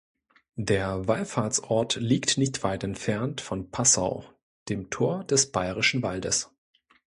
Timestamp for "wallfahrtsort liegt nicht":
1.07-2.63